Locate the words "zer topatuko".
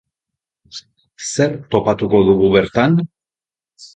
1.27-2.21